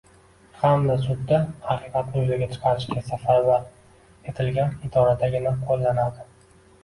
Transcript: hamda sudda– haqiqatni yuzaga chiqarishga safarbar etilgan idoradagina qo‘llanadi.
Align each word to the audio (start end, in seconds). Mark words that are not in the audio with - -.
hamda 0.59 0.93
sudda– 1.01 1.37
haqiqatni 1.65 2.23
yuzaga 2.23 2.47
chiqarishga 2.55 3.03
safarbar 3.09 3.67
etilgan 4.31 4.73
idoradagina 4.89 5.53
qo‘llanadi. 5.69 6.27